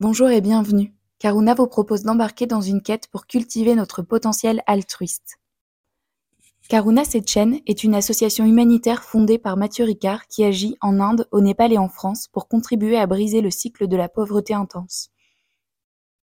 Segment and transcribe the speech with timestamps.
[0.00, 0.92] Bonjour et bienvenue.
[1.20, 5.38] Karuna vous propose d'embarquer dans une quête pour cultiver notre potentiel altruiste.
[6.68, 11.40] Karuna Sechen est une association humanitaire fondée par Mathieu Ricard qui agit en Inde, au
[11.40, 15.10] Népal et en France pour contribuer à briser le cycle de la pauvreté intense.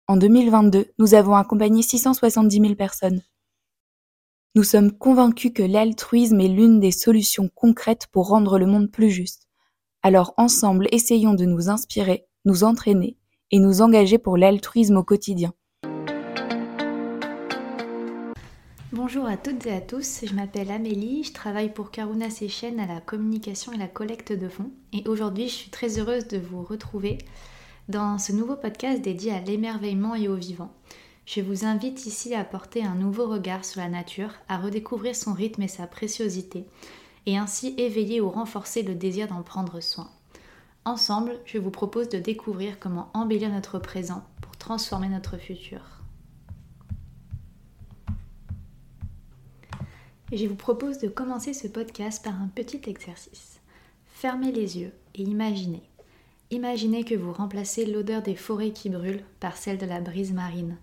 [0.06, 3.22] En 2022, nous avons accompagné 670 000 personnes.
[4.54, 9.10] Nous sommes convaincus que l'altruisme est l'une des solutions concrètes pour rendre le monde plus
[9.10, 9.46] juste.
[10.02, 13.18] Alors ensemble, essayons de nous inspirer, nous entraîner
[13.50, 15.52] et nous engager pour l'altruisme au quotidien.
[18.92, 22.86] Bonjour à toutes et à tous, je m'appelle Amélie, je travaille pour Karuna Sechen à
[22.86, 26.62] la communication et la collecte de fonds et aujourd'hui je suis très heureuse de vous
[26.62, 27.18] retrouver
[27.88, 30.72] dans ce nouveau podcast dédié à l'émerveillement et au vivant.
[31.26, 35.32] Je vous invite ici à porter un nouveau regard sur la nature, à redécouvrir son
[35.32, 36.64] rythme et sa préciosité
[37.26, 40.10] et ainsi éveiller ou renforcer le désir d'en prendre soin.
[40.84, 45.98] Ensemble, je vous propose de découvrir comment embellir notre présent pour transformer notre futur.
[50.32, 53.60] je vous propose de commencer ce podcast par un petit exercice.
[54.06, 55.82] Fermez les yeux et imaginez.
[56.50, 60.76] Imaginez que vous remplacez l'odeur des forêts qui brûlent par celle de la brise marine,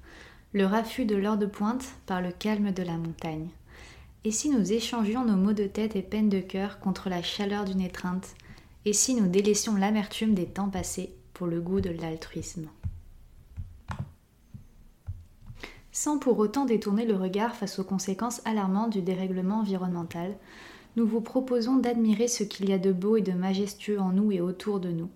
[0.53, 3.49] le raffut de l'or de pointe par le calme de la montagne.
[4.23, 7.65] Et si nous échangions nos maux de tête et peines de cœur contre la chaleur
[7.65, 8.35] d'une étreinte,
[8.85, 12.69] et si nous délaissions l'amertume des temps passés pour le goût de l'altruisme
[15.91, 20.35] Sans pour autant détourner le regard face aux conséquences alarmantes du dérèglement environnemental,
[20.95, 24.31] nous vous proposons d'admirer ce qu'il y a de beau et de majestueux en nous
[24.31, 25.09] et autour de nous.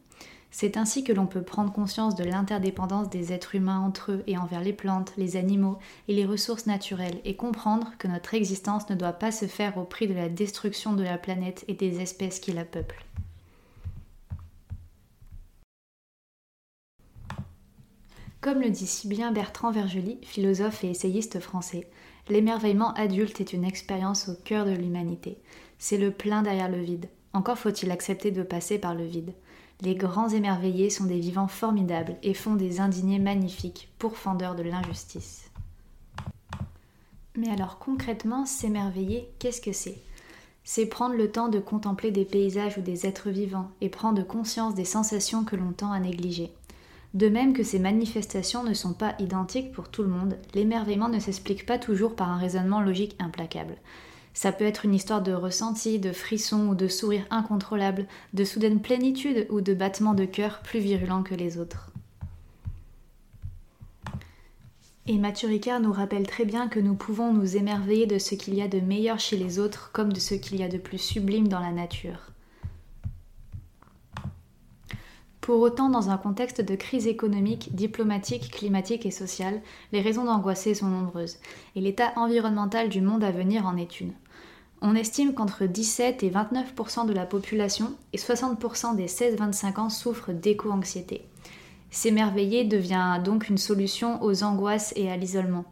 [0.52, 4.38] C'est ainsi que l'on peut prendre conscience de l'interdépendance des êtres humains entre eux et
[4.38, 8.96] envers les plantes, les animaux et les ressources naturelles et comprendre que notre existence ne
[8.96, 12.40] doit pas se faire au prix de la destruction de la planète et des espèces
[12.40, 13.06] qui la peuplent.
[18.42, 21.90] Comme le dit si bien Bertrand Vergely, philosophe et essayiste français,
[22.30, 25.38] l'émerveillement adulte est une expérience au cœur de l'humanité.
[25.78, 27.10] C'est le plein derrière le vide.
[27.34, 29.34] Encore faut-il accepter de passer par le vide.
[29.82, 35.50] Les grands émerveillés sont des vivants formidables et font des indignés magnifiques, pourfendeurs de l'injustice.
[37.36, 39.98] Mais alors concrètement, s'émerveiller, qu'est-ce que c'est?
[40.64, 44.76] C'est prendre le temps de contempler des paysages ou des êtres vivants et prendre conscience
[44.76, 46.54] des sensations que l'on tend à négliger.
[47.14, 51.20] De même que ces manifestations ne sont pas identiques pour tout le monde, l'émerveillement ne
[51.20, 53.78] s'explique pas toujours par un raisonnement logique implacable.
[54.36, 58.80] Ça peut être une histoire de ressenti, de frisson ou de sourire incontrôlable, de soudaine
[58.80, 61.92] plénitude ou de battements de cœur plus virulents que les autres.
[65.08, 68.54] Et Mathieu Ricard nous rappelle très bien que nous pouvons nous émerveiller de ce qu'il
[68.54, 71.00] y a de meilleur chez les autres comme de ce qu'il y a de plus
[71.00, 72.32] sublime dans la nature.
[75.50, 79.62] Pour autant, dans un contexte de crise économique, diplomatique, climatique et sociale,
[79.92, 81.38] les raisons d'angoisser sont nombreuses,
[81.76, 84.14] et l'état environnemental du monde à venir en est une.
[84.84, 90.34] On estime qu'entre 17 et 29% de la population et 60% des 16-25 ans souffrent
[90.34, 91.24] d'éco-anxiété.
[91.90, 95.66] S'émerveiller devient donc une solution aux angoisses et à l'isolement.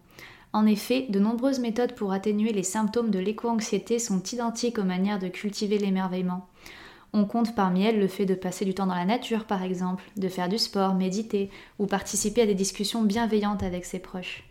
[0.53, 5.19] En effet, de nombreuses méthodes pour atténuer les symptômes de l'éco-anxiété sont identiques aux manières
[5.19, 6.47] de cultiver l'émerveillement.
[7.13, 10.03] On compte parmi elles le fait de passer du temps dans la nature, par exemple,
[10.17, 14.43] de faire du sport, méditer ou participer à des discussions bienveillantes avec ses proches.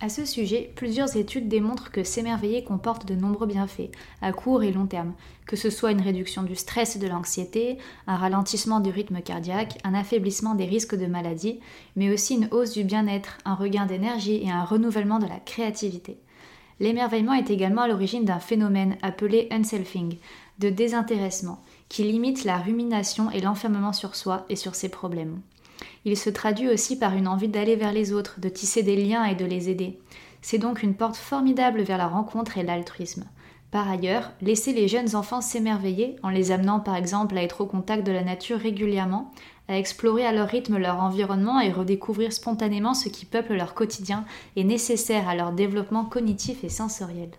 [0.00, 3.90] À ce sujet, plusieurs études démontrent que s'émerveiller comporte de nombreux bienfaits,
[4.22, 5.12] à court et long terme,
[5.44, 9.76] que ce soit une réduction du stress et de l'anxiété, un ralentissement du rythme cardiaque,
[9.82, 11.58] un affaiblissement des risques de maladie,
[11.96, 16.20] mais aussi une hausse du bien-être, un regain d'énergie et un renouvellement de la créativité.
[16.80, 20.16] L'émerveillement est également à l'origine d'un phénomène appelé unselfing,
[20.58, 25.40] de désintéressement, qui limite la rumination et l'enfermement sur soi et sur ses problèmes.
[26.04, 29.24] Il se traduit aussi par une envie d'aller vers les autres, de tisser des liens
[29.24, 29.98] et de les aider.
[30.42, 33.24] C'est donc une porte formidable vers la rencontre et l'altruisme.
[33.70, 37.66] Par ailleurs, laisser les jeunes enfants s'émerveiller en les amenant par exemple à être au
[37.66, 39.30] contact de la nature régulièrement
[39.68, 44.24] à explorer à leur rythme leur environnement et redécouvrir spontanément ce qui peuple leur quotidien
[44.56, 47.30] est nécessaire à leur développement cognitif et sensoriel.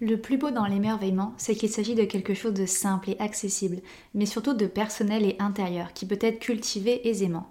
[0.00, 3.80] Le plus beau dans l'émerveillement, c'est qu'il s'agit de quelque chose de simple et accessible,
[4.14, 7.46] mais surtout de personnel et intérieur, qui peut être cultivé aisément.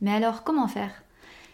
[0.00, 0.90] Mais alors, comment faire?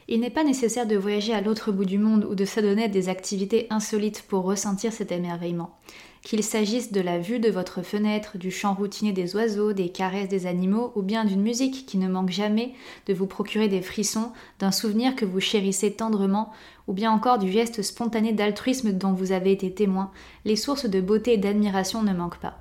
[0.09, 2.89] Il n'est pas nécessaire de voyager à l'autre bout du monde ou de s'adonner à
[2.89, 5.79] des activités insolites pour ressentir cet émerveillement
[6.25, 10.29] qu'il s'agisse de la vue de votre fenêtre, du chant routinier des oiseaux, des caresses
[10.29, 12.75] des animaux, ou bien d'une musique qui ne manque jamais
[13.07, 14.31] de vous procurer des frissons,
[14.61, 16.53] d'un souvenir que vous chérissez tendrement,
[16.87, 20.11] ou bien encore du geste spontané d'altruisme dont vous avez été témoin,
[20.45, 22.59] les sources de beauté et d'admiration ne manquent pas.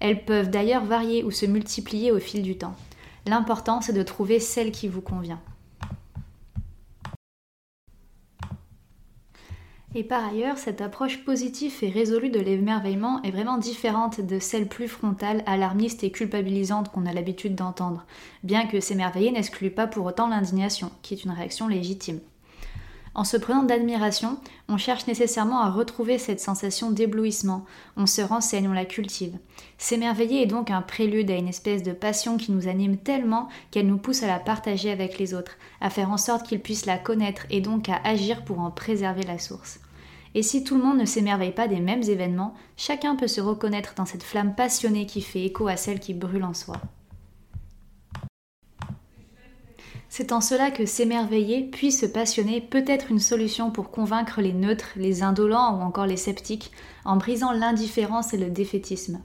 [0.00, 2.74] Elles peuvent d'ailleurs varier ou se multiplier au fil du temps.
[3.26, 5.40] L'important, c'est de trouver celle qui vous convient.
[9.96, 14.66] Et par ailleurs, cette approche positive et résolue de l'émerveillement est vraiment différente de celle
[14.66, 18.04] plus frontale, alarmiste et culpabilisante qu'on a l'habitude d'entendre,
[18.42, 22.18] bien que s'émerveiller n'exclut pas pour autant l'indignation, qui est une réaction légitime.
[23.16, 24.38] En se prenant d'admiration,
[24.68, 27.64] on cherche nécessairement à retrouver cette sensation d'éblouissement,
[27.96, 29.38] on se renseigne, on la cultive.
[29.78, 33.86] S'émerveiller est donc un prélude à une espèce de passion qui nous anime tellement qu'elle
[33.86, 36.98] nous pousse à la partager avec les autres, à faire en sorte qu'ils puissent la
[36.98, 39.78] connaître et donc à agir pour en préserver la source.
[40.34, 43.94] Et si tout le monde ne s'émerveille pas des mêmes événements, chacun peut se reconnaître
[43.94, 46.80] dans cette flamme passionnée qui fait écho à celle qui brûle en soi.
[50.16, 54.52] C'est en cela que s'émerveiller puis se passionner peut être une solution pour convaincre les
[54.52, 56.70] neutres, les indolents ou encore les sceptiques,
[57.04, 59.20] en brisant l'indifférence et le défaitisme.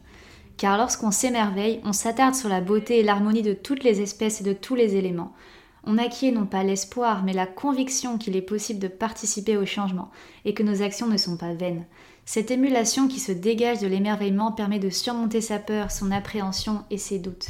[0.58, 4.44] Car lorsqu'on s'émerveille, on s'attarde sur la beauté et l'harmonie de toutes les espèces et
[4.44, 5.36] de tous les éléments
[5.84, 10.10] on acquiert non pas l'espoir, mais la conviction qu'il est possible de participer au changement
[10.44, 11.86] et que nos actions ne sont pas vaines.
[12.26, 16.98] Cette émulation qui se dégage de l'émerveillement permet de surmonter sa peur, son appréhension et
[16.98, 17.48] ses doutes.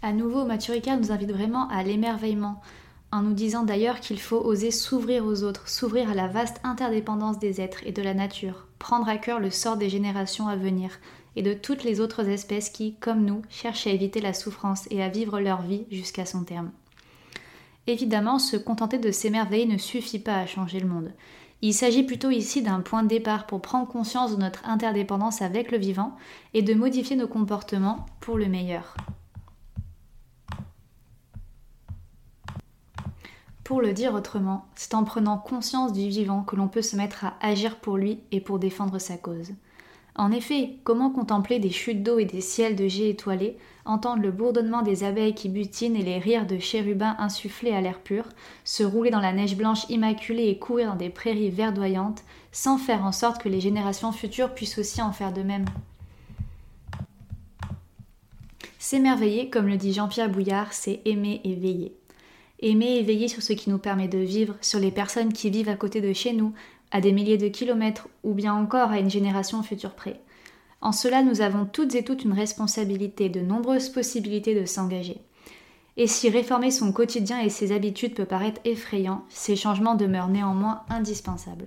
[0.00, 2.60] À nouveau, Maturika nous invite vraiment à l'émerveillement,
[3.10, 7.40] en nous disant d'ailleurs qu'il faut oser s'ouvrir aux autres, s'ouvrir à la vaste interdépendance
[7.40, 11.00] des êtres et de la nature, prendre à cœur le sort des générations à venir,
[11.34, 15.02] et de toutes les autres espèces qui, comme nous, cherchent à éviter la souffrance et
[15.02, 16.70] à vivre leur vie jusqu'à son terme.
[17.88, 21.10] Évidemment, se contenter de s'émerveiller ne suffit pas à changer le monde.
[21.60, 25.72] Il s'agit plutôt ici d'un point de départ pour prendre conscience de notre interdépendance avec
[25.72, 26.14] le vivant
[26.54, 28.94] et de modifier nos comportements pour le meilleur.
[33.68, 37.26] Pour le dire autrement, c'est en prenant conscience du vivant que l'on peut se mettre
[37.26, 39.50] à agir pour lui et pour défendre sa cause.
[40.16, 44.30] En effet, comment contempler des chutes d'eau et des ciels de jets étoilés, entendre le
[44.30, 48.24] bourdonnement des abeilles qui butinent et les rires de chérubins insufflés à l'air pur,
[48.64, 52.22] se rouler dans la neige blanche immaculée et courir dans des prairies verdoyantes,
[52.52, 55.66] sans faire en sorte que les générations futures puissent aussi en faire de même
[58.78, 61.97] S'émerveiller, comme le dit Jean-Pierre Bouillard, c'est aimer et veiller.
[62.60, 65.68] Aimer et veiller sur ce qui nous permet de vivre, sur les personnes qui vivent
[65.68, 66.52] à côté de chez nous,
[66.90, 70.20] à des milliers de kilomètres ou bien encore à une génération future près.
[70.80, 75.20] En cela, nous avons toutes et toutes une responsabilité, de nombreuses possibilités de s'engager.
[75.96, 80.82] Et si réformer son quotidien et ses habitudes peut paraître effrayant, ces changements demeurent néanmoins
[80.88, 81.66] indispensables.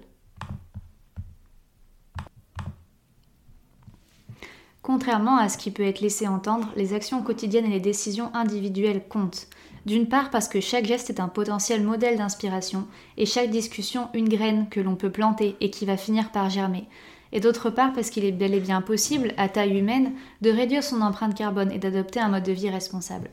[4.82, 9.08] Contrairement à ce qui peut être laissé entendre, les actions quotidiennes et les décisions individuelles
[9.08, 9.48] comptent.
[9.86, 12.88] D'une part parce que chaque geste est un potentiel modèle d'inspiration
[13.18, 16.88] et chaque discussion une graine que l'on peut planter et qui va finir par germer.
[17.32, 20.84] Et d'autre part parce qu'il est bel et bien possible, à taille humaine, de réduire
[20.84, 23.30] son empreinte carbone et d'adopter un mode de vie responsable.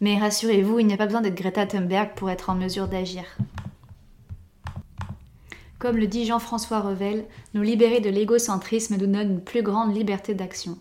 [0.00, 3.24] Mais rassurez-vous, il n'y a pas besoin d'être Greta Thunberg pour être en mesure d'agir.
[5.78, 10.34] Comme le dit Jean-François Revel, nous libérer de l'égocentrisme nous donne une plus grande liberté
[10.34, 10.78] d'action.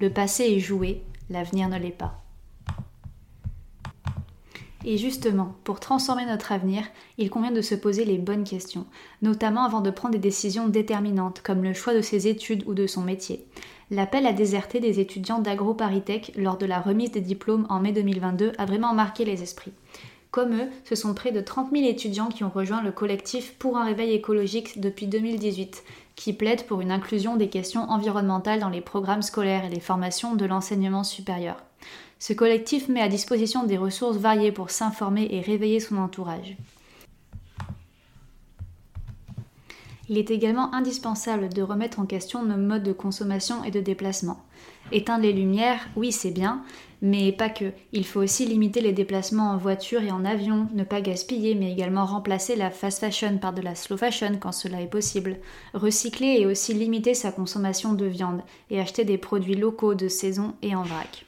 [0.00, 2.25] Le passé est joué, l'avenir ne l'est pas.
[4.88, 6.84] Et justement, pour transformer notre avenir,
[7.18, 8.86] il convient de se poser les bonnes questions,
[9.20, 12.86] notamment avant de prendre des décisions déterminantes, comme le choix de ses études ou de
[12.86, 13.44] son métier.
[13.90, 18.52] L'appel à déserter des étudiants d'AgroParisTech lors de la remise des diplômes en mai 2022
[18.58, 19.72] a vraiment marqué les esprits.
[20.30, 23.78] Comme eux, ce sont près de 30 000 étudiants qui ont rejoint le collectif Pour
[23.78, 25.82] un réveil écologique depuis 2018,
[26.14, 30.36] qui plaide pour une inclusion des questions environnementales dans les programmes scolaires et les formations
[30.36, 31.65] de l'enseignement supérieur.
[32.26, 36.56] Ce collectif met à disposition des ressources variées pour s'informer et réveiller son entourage.
[40.08, 44.42] Il est également indispensable de remettre en question nos modes de consommation et de déplacement.
[44.90, 46.64] Éteindre les lumières, oui c'est bien,
[47.00, 47.70] mais pas que.
[47.92, 51.70] Il faut aussi limiter les déplacements en voiture et en avion, ne pas gaspiller, mais
[51.70, 55.36] également remplacer la fast fashion par de la slow fashion quand cela est possible.
[55.74, 60.54] Recycler et aussi limiter sa consommation de viande et acheter des produits locaux de saison
[60.62, 61.25] et en vrac.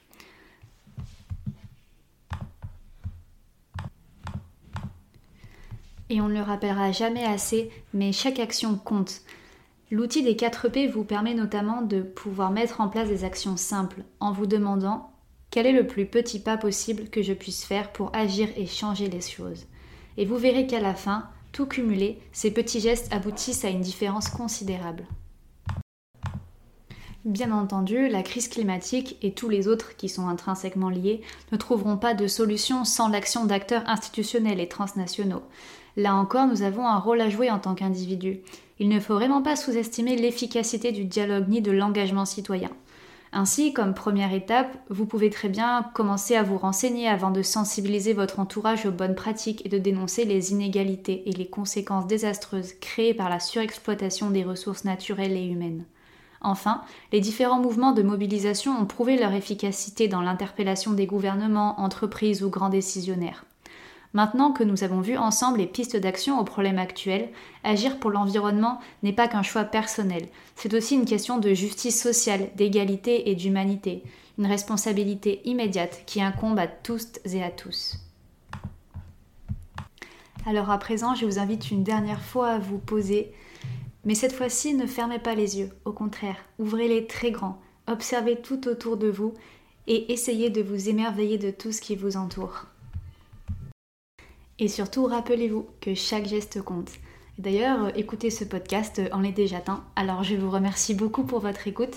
[6.11, 9.23] Et on ne le rappellera jamais assez, mais chaque action compte.
[9.91, 14.03] L'outil des 4 P vous permet notamment de pouvoir mettre en place des actions simples
[14.21, 15.11] en vous demandant
[15.51, 19.09] quel est le plus petit pas possible que je puisse faire pour agir et changer
[19.09, 19.67] les choses.
[20.19, 24.29] Et vous verrez qu'à la fin, tout cumulé, ces petits gestes aboutissent à une différence
[24.29, 25.07] considérable.
[27.25, 31.97] Bien entendu, la crise climatique et tous les autres qui sont intrinsèquement liés ne trouveront
[31.97, 35.43] pas de solution sans l'action d'acteurs institutionnels et transnationaux.
[35.99, 38.39] Là encore, nous avons un rôle à jouer en tant qu'individus.
[38.79, 42.71] Il ne faut vraiment pas sous-estimer l'efficacité du dialogue ni de l'engagement citoyen.
[43.33, 48.13] Ainsi, comme première étape, vous pouvez très bien commencer à vous renseigner avant de sensibiliser
[48.13, 53.13] votre entourage aux bonnes pratiques et de dénoncer les inégalités et les conséquences désastreuses créées
[53.13, 55.85] par la surexploitation des ressources naturelles et humaines.
[56.41, 62.45] Enfin, les différents mouvements de mobilisation ont prouvé leur efficacité dans l'interpellation des gouvernements, entreprises
[62.45, 63.45] ou grands décisionnaires.
[64.15, 67.29] Maintenant que nous avons vu ensemble les pistes d'action aux problèmes actuels,
[67.63, 72.49] agir pour l'environnement n'est pas qu'un choix personnel, c'est aussi une question de justice sociale,
[72.57, 74.03] d'égalité et d'humanité,
[74.39, 77.99] une responsabilité immédiate qui incombe à tous et à tous.
[80.47, 83.33] Alors à présent, je vous invite une dernière fois à vous poser,
[84.05, 88.69] mais cette fois-ci, ne fermez pas les yeux, au contraire, ouvrez-les très grands, observez tout
[88.69, 89.35] autour de vous
[89.87, 92.65] et essayez de vous émerveiller de tout ce qui vous entoure.
[94.61, 96.91] Et surtout, rappelez-vous que chaque geste compte.
[97.39, 99.81] D'ailleurs, euh, écoutez ce podcast en est déjà temps.
[99.95, 101.95] Alors je vous remercie beaucoup pour votre écoute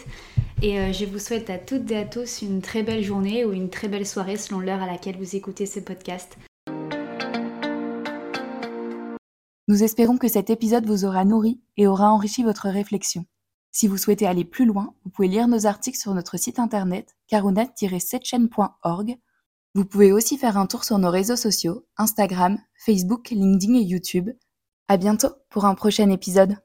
[0.61, 3.51] et euh, je vous souhaite à toutes et à tous une très belle journée ou
[3.51, 6.37] une très belle soirée selon l'heure à laquelle vous écoutez ce podcast.
[9.67, 13.25] Nous espérons que cet épisode vous aura nourri et aura enrichi votre réflexion.
[13.71, 17.15] Si vous souhaitez aller plus loin, vous pouvez lire nos articles sur notre site internet
[17.27, 19.17] caronet-setchen.org
[19.73, 24.29] vous pouvez aussi faire un tour sur nos réseaux sociaux, Instagram, Facebook, LinkedIn et YouTube.
[24.89, 26.57] À bientôt pour un prochain épisode.